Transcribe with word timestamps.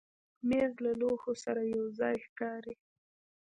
مېز 0.47 0.71
له 0.85 0.91
لوښو 0.99 1.33
سره 1.43 1.61
یو 1.75 1.83
ځای 1.99 2.15
ښکاري. 2.25 2.75